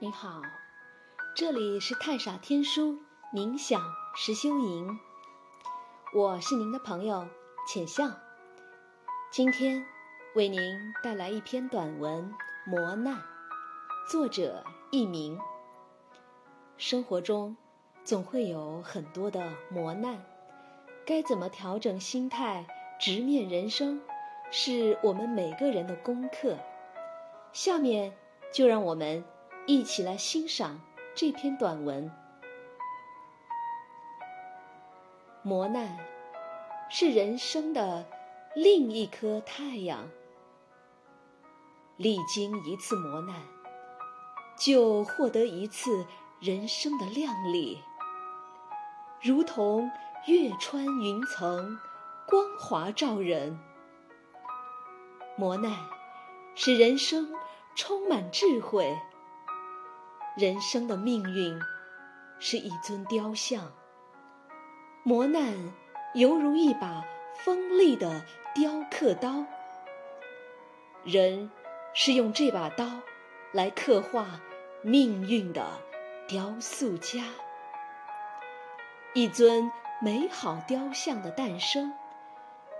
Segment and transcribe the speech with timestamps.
[0.00, 0.40] 您好，
[1.34, 3.00] 这里是太傻天书
[3.34, 3.82] 冥想
[4.14, 4.96] 实修营，
[6.14, 7.26] 我是您的朋友
[7.66, 8.08] 浅笑。
[9.32, 9.84] 今天
[10.36, 10.60] 为您
[11.02, 12.32] 带来一篇短文
[12.70, 13.16] 《磨难》，
[14.08, 15.36] 作者佚名。
[16.76, 17.56] 生活中
[18.04, 20.24] 总会有很多的磨难，
[21.04, 22.64] 该怎么调整心态，
[23.00, 24.00] 直面人生，
[24.52, 26.56] 是我们每个人的功课。
[27.52, 28.16] 下面
[28.52, 29.24] 就让我们
[29.68, 30.80] 一起来欣赏
[31.14, 32.10] 这篇短文。
[35.42, 35.98] 磨难
[36.88, 38.06] 是人生的
[38.54, 40.08] 另一颗太阳，
[41.98, 43.42] 历经一次磨难，
[44.58, 46.06] 就获得一次
[46.40, 47.78] 人生的亮丽，
[49.20, 49.90] 如同
[50.26, 51.78] 月穿云层，
[52.26, 53.60] 光华照人。
[55.36, 55.70] 磨难。
[56.54, 57.32] 使人生
[57.76, 58.98] 充满智慧。
[60.38, 61.60] 人生的命运
[62.38, 63.72] 是一尊雕像，
[65.02, 65.52] 磨难
[66.14, 67.04] 犹如一把
[67.40, 69.44] 锋利的雕刻刀。
[71.02, 71.50] 人
[71.92, 73.00] 是用这把刀
[73.50, 74.40] 来刻画
[74.80, 75.66] 命运的
[76.28, 77.24] 雕塑家。
[79.14, 79.68] 一尊
[80.00, 81.92] 美好雕像的诞生，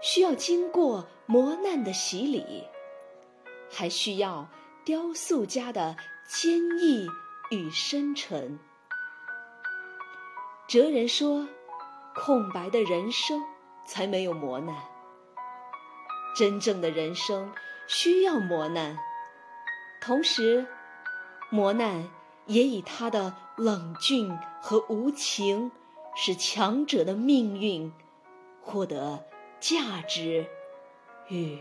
[0.00, 2.62] 需要经过磨难的洗礼。
[3.68, 4.48] 还需要
[4.84, 5.96] 雕塑家的
[6.28, 7.08] 坚毅
[7.50, 8.58] 与深沉。
[10.66, 11.48] 哲人说
[12.14, 13.42] ：“空白的人生
[13.86, 14.76] 才没有磨难。
[16.36, 17.52] 真正的人生
[17.86, 18.98] 需要磨难，
[20.00, 20.66] 同时，
[21.50, 22.08] 磨难
[22.46, 25.72] 也以他的冷峻和无情，
[26.14, 27.92] 使强者的命运
[28.60, 29.24] 获得
[29.58, 30.46] 价值
[31.28, 31.58] 与。”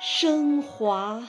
[0.00, 1.22] 升华。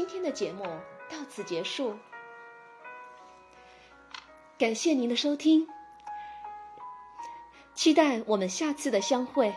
[0.00, 0.64] 今天的节目
[1.10, 1.94] 到此结束，
[4.56, 5.68] 感谢您的收听，
[7.74, 9.54] 期待我们下次的相会。